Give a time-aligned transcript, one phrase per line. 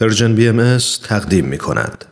[0.00, 2.04] Persian BMS تقدیم می کند.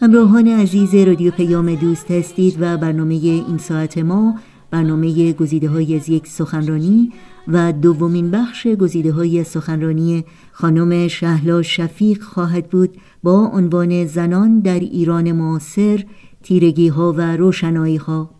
[0.00, 4.38] همراهان عزیز رادیو پیام دوست هستید و برنامه این ساعت ما
[4.70, 7.12] برنامه گزیده های از یک سخنرانی
[7.48, 14.80] و دومین بخش گزیده های سخنرانی خانم شهلا شفیق خواهد بود با عنوان زنان در
[14.80, 16.04] ایران معاصر
[16.42, 18.37] تیرگی ها و روشنایی ها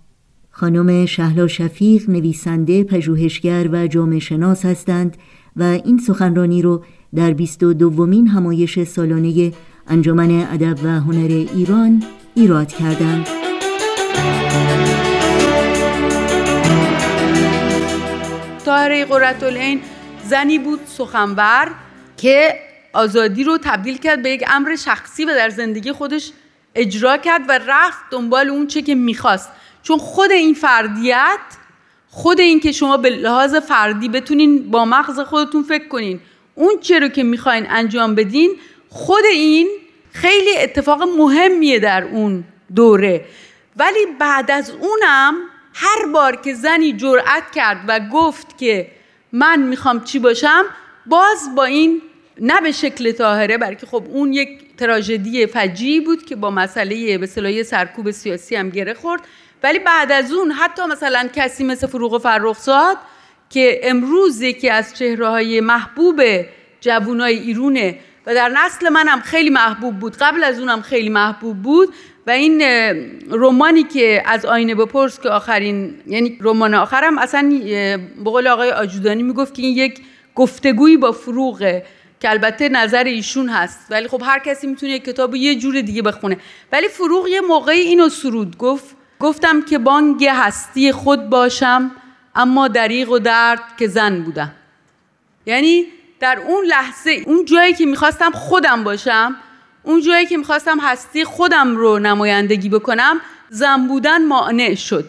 [0.61, 5.17] خانم شهلا شفیق نویسنده پژوهشگر و جامعه شناس هستند
[5.57, 6.85] و این سخنرانی رو
[7.15, 9.53] در بیست و دومین همایش سالانه
[9.89, 12.03] انجمن ادب و هنر ایران
[12.35, 13.27] ایراد کردند.
[18.65, 19.81] طاهره قرتالعین
[20.25, 21.71] زنی بود سخنور
[22.17, 22.55] که
[22.93, 26.33] آزادی رو تبدیل کرد به یک امر شخصی و در زندگی خودش
[26.75, 29.51] اجرا کرد و رفت دنبال اون چه که می‌خواست
[29.89, 31.39] چون خود این فردیت
[32.09, 36.21] خود این که شما به لحاظ فردی بتونین با مغز خودتون فکر کنین.
[36.55, 38.57] اون چه رو که می‌خواین انجام بدین
[38.89, 39.69] خود این
[40.13, 42.45] خیلی اتفاق مهمیه در اون
[42.77, 43.25] دوره.
[43.77, 45.35] ولی بعد از اونم
[45.75, 48.91] هر بار که زنی جرأت کرد و گفت که
[49.33, 50.65] من می‌خوام چی باشم
[51.07, 52.03] باز با این
[52.41, 57.27] نه به شکل طاهره بلکه خب اون یک تراژدی فجی بود که با مسئله به
[57.63, 59.21] سرکوب سیاسی هم گره خورد.
[59.63, 62.97] ولی بعد از اون حتی مثلا کسی مثل فروغ فرخزاد
[63.51, 66.23] که امروز یکی از چهره های محبوب
[66.81, 71.95] جوانای ایرونه و در نسل منم خیلی محبوب بود قبل از اونم خیلی محبوب بود
[72.27, 72.63] و این
[73.31, 77.51] رمانی که از آینه بپرس که آخرین یعنی رمان آخرم اصلا
[78.25, 80.01] به قول آقای آجودانی می‌گفت که این یک
[80.35, 81.85] گفتگویی با فروغه.
[82.21, 83.87] که البته نظر ایشون هست.
[83.91, 86.39] ولی خب هر کسی می‌تونه کتاب یه جور دیگه بخونه.
[86.73, 88.97] ولی فروغ یه موقعی اینو سرود گفت.
[89.21, 91.91] گفتم که بانگ هستی خود باشم
[92.35, 94.53] اما دریغ و درد که زن بودم.
[95.47, 95.85] یعنی
[96.21, 99.37] در اون لحظه اون جایی که می‌خواستم خودم باشم
[99.83, 105.09] اون جایی که می‌خواستم هستی خودم رو نمایندگی بکنم زن بودن مانع شد.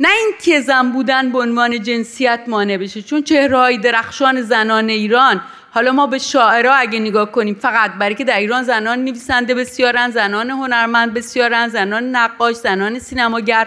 [0.00, 5.42] نه اینکه زن بودن به عنوان جنسیت مانع بشه چون چهرههای درخشان زنان ایران
[5.74, 10.10] حالا ما به شاعرها اگه نگاه کنیم فقط برای که در ایران زنان نویسنده بسیارن
[10.10, 13.66] زنان هنرمند بسیارن زنان نقاش زنان سینماگر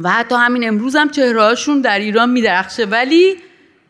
[0.00, 2.84] و حتی همین امروز هم چهرهاشون در ایران میدرخشه.
[2.84, 3.36] ولی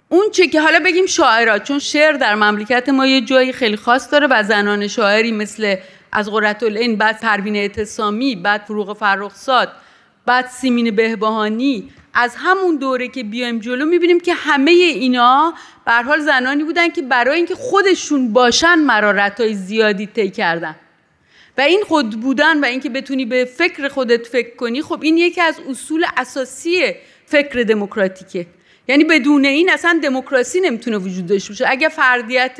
[0.08, 4.12] اون چه که حالا بگیم شاعرها چون شعر در مملکت ما یه جایی خیلی خاص
[4.12, 5.76] داره و زنان شاعری مثل
[6.12, 9.72] از قررت العین بعد پروین اعتصامی بعد فروغ فرخزاد
[10.26, 15.54] بعد سیمین بهبهانی از همون دوره که بیایم جلو می‌بینیم که همه اینا
[15.86, 20.76] به حال زنانی بودن که برای اینکه خودشون باشن مرارت های زیادی طی کردن.
[21.58, 25.40] و این خود بودن و اینکه بتونی به فکر خودت فکر کنی خب این یکی
[25.40, 26.92] از اصول اساسی
[27.26, 28.46] فکر دموکراتیکه.
[28.88, 31.64] یعنی بدون این اصلا دموکراسی نمی‌تونه وجود داشته باشه.
[31.68, 32.58] اگه فردیت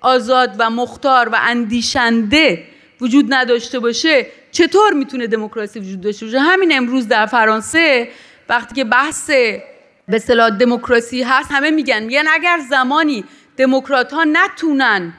[0.00, 2.64] آزاد و مختار و اندیشنده
[3.00, 8.08] وجود نداشته باشه چطور می‌تونه دموکراسی وجود داشته باشه؟ همین امروز در فرانسه
[8.48, 9.30] وقتی که بحث
[10.08, 13.24] به صلاح دموکراسی هست همه میگن میگن اگر زمانی
[13.56, 15.12] دموکرات ها نتونن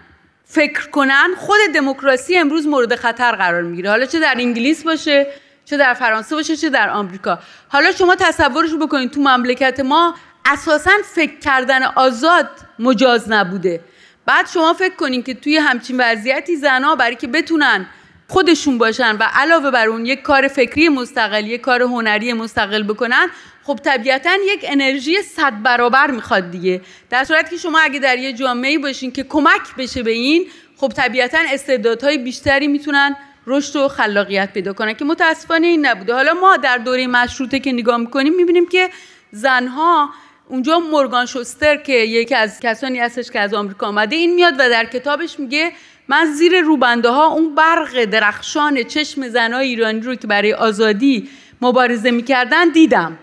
[0.45, 3.89] فکر کنن خود دموکراسی امروز مورد خطر قرار می‌گیره.
[3.89, 5.27] حالا چه در انگلیس باشه
[5.65, 7.39] چه در فرانسه باشه چه در آمریکا.
[7.67, 10.15] حالا شما تصورش بکنید تو مملکت ما
[10.45, 13.81] اساسا فکر کردن آزاد مجاز نبوده.
[14.25, 17.87] بعد شما فکر کنین که توی همچین وضعیتی زنها برای که بتونن
[18.29, 23.29] خودشون باشن و علاوه بر اون یک کار فکری مستقل یک کار هنری مستقل بکنن
[23.63, 26.81] خب طبیعتا یک انرژی صد برابر می‌خواد دیگه.
[27.09, 30.45] در صورتی که شما اگه در یه جامعه باشین که کمک بشه به این
[30.77, 33.15] خب طبیعتا استعدادهای بیشتری می‌تونن
[33.47, 36.13] رشد و خلاقیت پیدا کنن که متاسفانه این نبوده.
[36.13, 38.89] حالا ما در دوره مشروطه که نگاه می‌کنیم می‌بینیم که
[39.31, 40.09] زنها
[40.47, 44.69] اونجا مورگان شوستر که یکی از کسانی هستش که از آمریکا آمده این میاد و
[44.69, 45.71] در کتابش میگه
[46.09, 51.29] من زیر روبنده ها اون برق درخشان چشم زنای ایرانی رو که برای آزادی
[51.61, 53.17] مبارزه می‌کردن دیدم.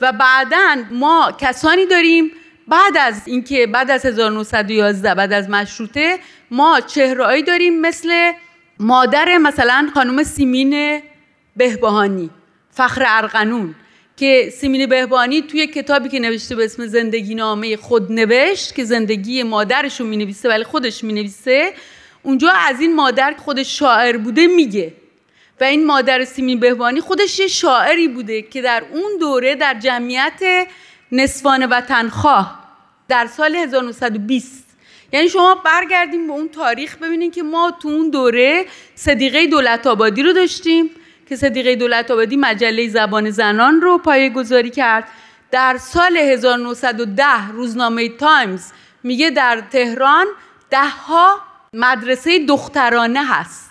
[0.00, 2.30] و بعدا ما کسانی داریم
[2.68, 6.18] بعد از اینکه بعد از 1911 بعد از مشروطه
[6.50, 8.32] ما چهرهایی داریم مثل
[8.78, 11.02] مادر مثلا خانم سیمین
[11.56, 12.30] بهبهانی
[12.70, 13.74] فخر ارقنون
[14.18, 19.42] که سیمین بهبانی توی کتابی که نوشته به اسم زندگی نامه خود نوشت که زندگی
[19.42, 21.72] مادرش رو می نویسه ولی خودش می نویسه
[22.22, 24.92] اونجا از این مادر خودش شاعر بوده میگه.
[25.60, 30.68] و این مادر سیمین بهبانی خودش یه شاعری بوده که در اون دوره در جمعیت
[31.12, 32.58] نسوان وطنخواه
[33.08, 34.64] در سال 1920
[35.12, 40.22] یعنی شما برگردیم به اون تاریخ ببینید که ما تو اون دوره صدیقه دولت آبادی
[40.22, 40.90] رو داشتیم.
[41.28, 45.04] که صدیقه دولت آبادی مجله زبان زنان رو پایه گذاری کرد.
[45.50, 48.72] در سال 1910 روزنامه تایمز
[49.02, 50.26] میگه در تهران
[50.70, 51.40] ده ها
[51.72, 53.68] مدرسه دخترانه هست.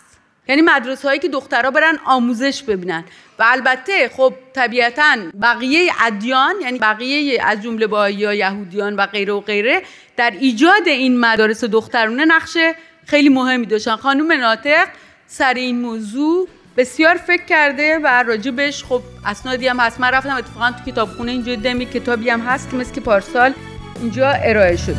[0.48, 3.04] یعنی مدرسه هایی که دخترها برن آموزش ببینن.
[3.40, 9.34] و البته خب طبیعتا بقیه ادیان یعنی بقیه از جمله باهایی یا یهودیان و غیره
[9.34, 9.82] و غیره
[10.18, 12.58] در ایجاد این مدارس دخترانه نقش
[13.06, 13.96] خیلی مهمی داشتن.
[13.96, 14.88] خانم ناطق
[15.28, 20.00] سر این موضوع بسیار فکر کرده و راجبش خب اسنادی هم هست.
[20.00, 23.54] من رفتم اتفاقا تو کتابخونه اینجا دمی کتابی هم هست که مثل که پارسال
[24.02, 24.98] اینجا ارائه شده.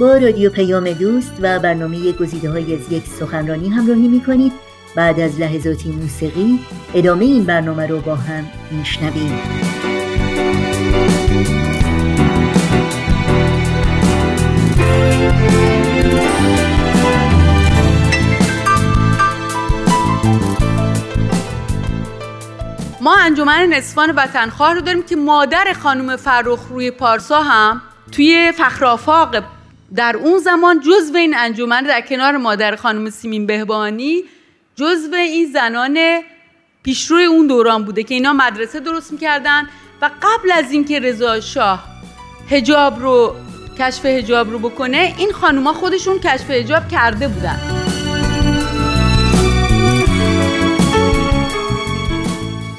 [0.00, 4.52] با رادیو پیام دوست و برنامه گزیده های از یک سخنرانی همراهی می کنید
[4.94, 6.60] بعد از لحظاتی موسیقی
[6.94, 9.75] ادامه این برنامه رو با هم میشنویم.
[23.06, 27.82] ما انجمن نصفان وطنخواه رو داریم که مادر خانم فرخ روی پارسا هم
[28.12, 29.36] توی فخرافاق
[29.94, 34.22] در اون زمان جزو این انجمن در کنار مادر خانم سیمین بهبانی
[34.76, 35.98] جزو این زنان
[36.82, 39.68] پیشروی اون دوران بوده که اینا مدرسه درست می‌کردن
[40.02, 41.84] و قبل از اینکه رضا شاه
[42.50, 43.34] هجاب رو
[43.78, 47.85] کشف هجاب رو بکنه این خانوما خودشون کشف هجاب کرده بودن.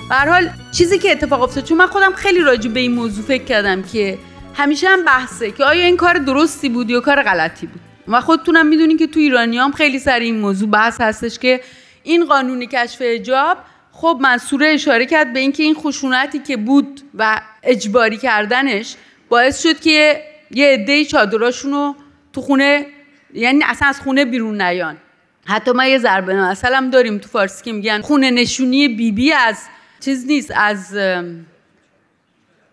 [0.10, 3.44] به حال چیزی که اتفاق افتاد چون من خودم خیلی راجع به این موضوع فکر
[3.44, 4.18] کردم که
[4.54, 7.82] همیشه هم بحثه که آیا این کار درستی بود یا کار غلطی بود.
[8.08, 11.62] و خودتونم می‌دونین که تو ایرانی هم خیلی سر این موضوع بحث هستش که
[12.04, 13.58] این قانون کشف اجاب
[13.92, 18.96] خب منصوره اشاره کرد به اینکه این خشونتی که بود و اجباری کردنش
[19.30, 20.22] باعث شد که
[20.52, 21.96] یه عده چادراشون رو
[22.34, 22.86] تو خونه
[23.34, 24.98] یعنی اصلا از خونه بیرون نیان.
[25.46, 29.58] حتی ما یه ضربه مثلا داریم تو فارسی که میگن خونه نشونی بیبی بی از
[30.00, 30.52] چیز نیست.
[30.56, 30.96] از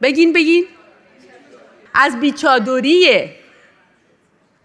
[0.03, 0.65] بگین بگین.
[1.95, 3.35] از بیچادریه.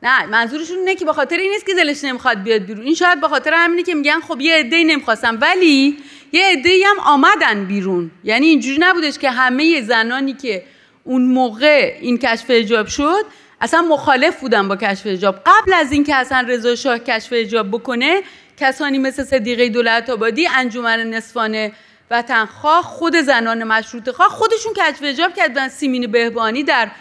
[0.03, 2.85] نه منظورشون اینه که به خاطر این نیست که دلش نمی‌خواد بیاد بیرون.
[2.85, 5.97] این شاید به خاطر همینه که میگن خب یه عده‌ای نمی‌خواستم ولی
[6.31, 8.11] یه عده‌ای هم آمدن بیرون.
[8.23, 10.63] یعنی اینجوری نبودش که همه زنانی که
[11.03, 13.25] اون موقع این کشف اجاب شد
[13.61, 18.21] اصلا مخالف بودن با کشف اجاب قبل از اینکه اصلا رضا شاه کشف اجاب بکنه
[18.57, 21.71] کسانی مثل صدیقه دولت آبادی انجمن نصفانه
[22.11, 26.91] وطنخواه خود زنان مشروط خواه خودشون کشف اجاب کردن سیمین بهبانی در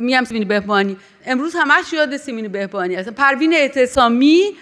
[0.00, 0.96] میگم سیمین بهبانی.
[1.26, 4.56] امروز همش یاد سیمین بهبانی اصلا پروین اعتصامی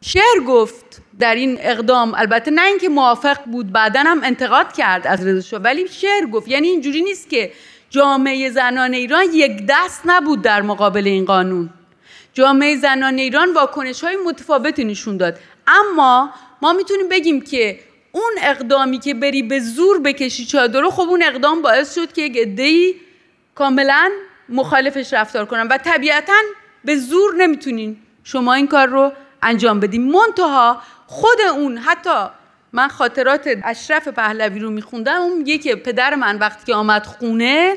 [0.00, 2.14] شعر گفت در این اقدام.
[2.14, 6.48] البته نه اینکه موافق بود بعدا هم انتقاد کرد از رضا ولی شعر گفت.
[6.48, 7.52] یعنی اینجوری نیست که
[7.90, 11.70] جامعه زنان ایران یک دست نبود در مقابل این قانون.
[12.32, 15.38] جامعه زنان ایران واکنش های متفاوتی نشون داد.
[15.66, 16.30] اما
[16.62, 17.80] ما می‌تونیم بگیم که
[18.16, 22.22] اون اقدامی که بری به زور بکشی چادر رو خب اون اقدام باعث شد که
[22.22, 22.94] عده‌ای
[23.54, 24.10] کاملا
[24.48, 25.68] مخالفش رفتار کنن.
[25.68, 26.32] و طبیعتا
[26.84, 30.12] به زور نمی‌تونین شما این کار رو انجام بدین.
[30.12, 32.26] منتها خود اون حتی
[32.72, 37.76] من خاطرات اشرف پهلوی رو میخوندم اون میگه که پدر من وقتی که آمد خونه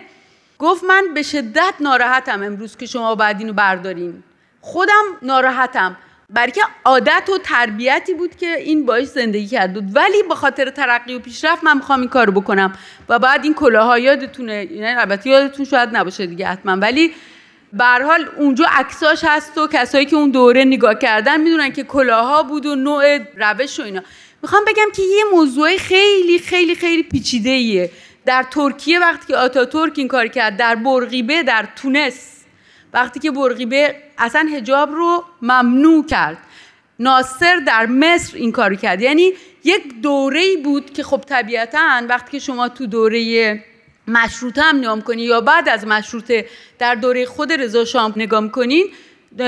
[0.59, 4.23] گفت من به شدت ناراحتم امروز که شما باید اینو بردارین.
[4.61, 5.97] خودم ناراحتم.
[6.29, 9.95] برای که عادت و تربیتی بود که این باش زندگی کرد بود.
[9.95, 12.73] ولی به خاطر ترقی و پیشرفت من می‌خوام این کارو بکنم
[13.09, 17.13] و بعد این کلاها یادتونه یعنی البته یادتون شاید نباشه دیگه حتما ولی
[17.73, 22.43] به حال اونجا عکساش هست و کسایی که اون دوره نگاه کردن می‌دونن که کلاها
[22.43, 24.01] بود و نوع روش و اینا.
[24.41, 27.91] می‌خوام بگم که یه موضوع خیلی خیلی خیلی پیچیده ایه
[28.25, 32.38] در ترکیه وقتی که آتاتورک این کار کرد در برقیبه در تونس
[32.93, 36.37] وقتی که برقیبه اصلا هجاب رو ممنوع کرد.
[36.99, 39.01] ناصر در مصر این کارو کرد.
[39.01, 43.63] یعنی یک دوره بود که خب طبیعتا وقتی که شما تو دوره
[44.07, 46.45] مشروطه هم نگاه کنی یا بعد از مشروطه
[46.79, 48.87] در دوره خود رضا شاه نگاه کنین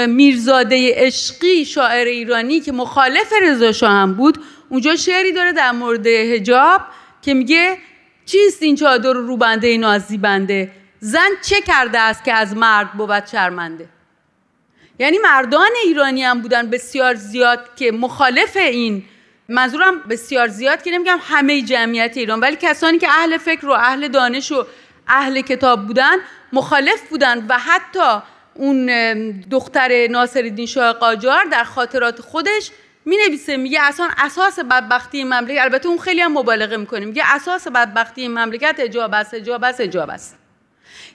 [0.08, 4.38] میرزاده عشقی شاعر ایرانی که مخالف رضا شاه هم بود
[4.70, 6.82] اونجا شعری داره در مورد هجاب
[7.22, 7.78] که میگه
[8.26, 10.72] چیست این چادر رو بنده نازی بنده؟
[11.04, 13.90] زن چه کرده است که از مرد بود شرمنده؟
[15.00, 19.04] یعنی مردان ایرانی هم بودن بسیار زیاد که مخالف این
[19.50, 24.08] منظورم بسیار زیاد که نمیگم همه جمعیت ایران ولی کسانی که اهل فکر و اهل
[24.08, 24.66] دانش و
[25.08, 26.18] اهل کتاب بودن
[26.54, 28.22] مخالف بودن و حتی
[28.54, 28.86] اون
[29.52, 32.72] دختر ناصرالدین شاه قاجار در خاطرات خودش
[33.06, 37.68] می نویسه میگه اصلا اساس بدبختی مملکت البته اون خیلی هم مبالغه می‌کنه میگه اساس
[37.68, 40.38] بدبختی مملکت اجاب است اجاب است اجاب است.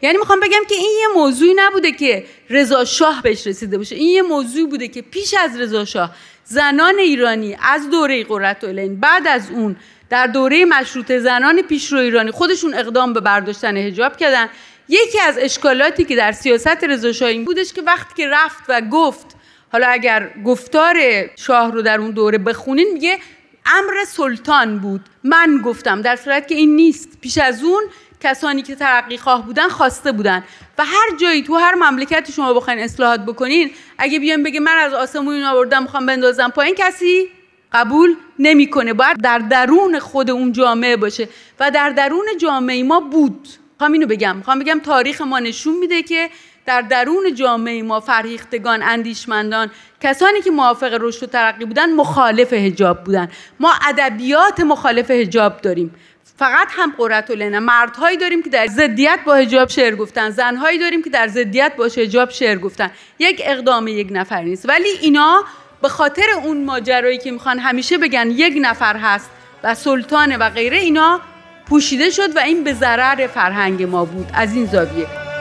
[0.02, 3.96] یعنی می‌خوام بگم که این یه موضوعی نبوده که رضا شاه بهش رسیده باشه.
[3.96, 9.26] این یه موضوعی بوده که پیش از رضا شاه زنان ایرانی از دوره قرتالعین بعد
[9.26, 9.76] از اون
[10.10, 14.48] در دوره مشروطه زنان پیشرو ایرانی خودشون اقدام به برداشتن حجاب کردن.
[14.88, 19.26] یکی از اشکالاتی که در سیاست رضا این بودش که وقتی که رفت و گفت
[19.72, 20.96] حالا اگر گفتار
[21.36, 23.18] شاه رو در اون دوره بخونین میگه
[23.66, 25.00] امر سلطان بود.
[25.24, 27.08] من گفتم در صورت که این نیست.
[27.20, 27.82] پیش از اون
[28.20, 30.44] کسانی که ترقی خواه بودن خواسته بودن.
[30.78, 34.94] و هر جایی تو هر مملکتی شما بخواین اصلاحات بکنین اگه بیان بگه من از
[34.94, 37.28] آسمون این آوردم می‌خوام بندازم پایین کسی
[37.72, 38.92] قبول نمی‌کنه.
[38.92, 41.28] باید در درون خود اون جامعه باشه.
[41.60, 43.48] و در درون جامعه ما بود.
[43.72, 44.36] می‌خوام اینو بگم.
[44.36, 46.30] می‌خوام بگم تاریخ ما نشون میده که
[46.66, 49.70] در درون جامعه ما فرهیختگان اندیشمندان
[50.00, 53.28] کسانی که موافق رشد و ترقی بودن مخالف حجاب بودن.
[53.60, 55.94] ما ادبیات مخالف حجاب داریم.
[56.38, 56.92] فقط هم
[57.36, 57.58] لنه.
[57.58, 60.30] مردهایی داریم که در ضدیت با حجاب شعر گفتن.
[60.30, 62.90] زنهایی داریم که در ضدیت با حجاب شعر گفتن.
[63.18, 64.68] یک اقدام یک نفر نیست.
[64.68, 65.44] ولی اینا
[65.82, 69.30] به خاطر اون ماجرایی که می‌خوان همیشه بگن یک نفر هست
[69.62, 71.20] و سلطانه و غیره اینا
[71.68, 74.30] پوشیده شد و این به ضرر فرهنگ ما بود.
[74.34, 75.35] از این زاویه.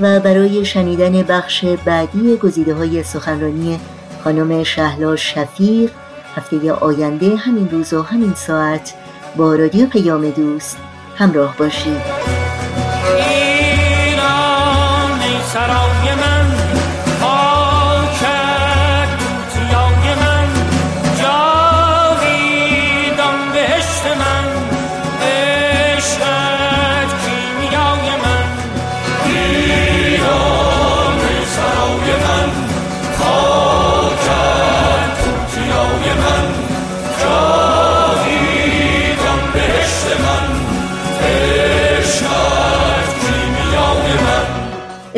[0.00, 3.80] و برای شنیدن بخش بعدی گزیده های سخنرانی
[4.24, 5.90] خانم شهلا شفیق
[6.36, 8.94] هفته آینده همین روز و همین ساعت
[9.36, 10.76] با رادیو پیام دوست
[11.16, 12.45] همراه باشید.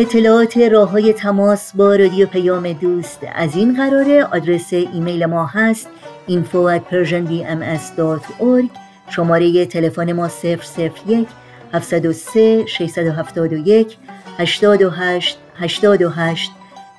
[0.09, 3.21] اطلاعات راه های تماس با رادیو پیام دوست.
[3.35, 5.89] از این قراره آدرس ایمیل ما هست
[6.29, 8.67] info at persianbms.org
[9.11, 11.29] شماره تلفن ما 001
[11.73, 13.97] 703 671
[14.39, 16.51] 828 828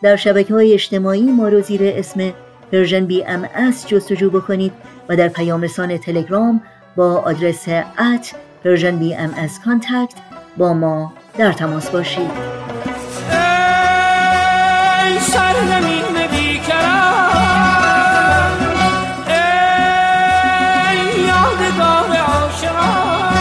[0.01, 2.34] در شبکه های اجتماعی ما رو زیر اسم
[2.72, 3.50] Persian BMS
[3.88, 4.74] جستجو بکنید
[5.10, 6.62] و در پیام رسان تلگرام
[6.96, 9.34] با آدرس at Persian BMS
[10.58, 12.60] با ما در تماس باشید.
[15.18, 17.30] سرزمین بیکران.
[19.28, 23.34] ای یادگار عاشقان.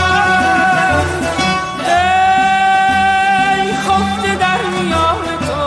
[1.89, 5.65] ای خفته در میان تو.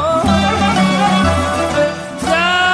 [1.87, 2.69] در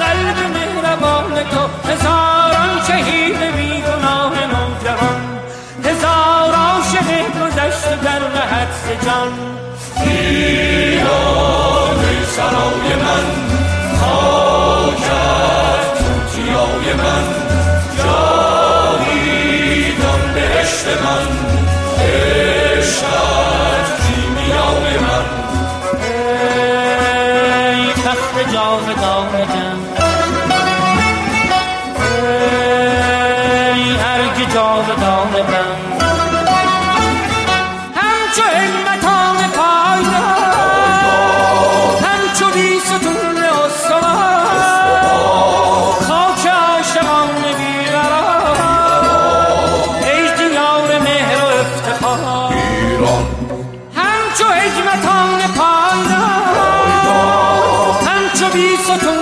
[0.00, 1.62] قلب مهربان تو.
[1.90, 5.20] هزاران شهید بیگناه نوجوان.
[5.84, 7.08] هزار عاشق
[7.40, 9.32] گذشته در حدس جان.
[12.38, 13.26] سرای من
[14.00, 17.26] خاکت توتیای من.
[17.98, 19.42] جاویدان
[20.34, 21.26] بهشت من
[22.04, 25.26] عشقت کیمیای من.
[26.02, 29.67] ای تخت جاودان جم
[58.88, 59.17] من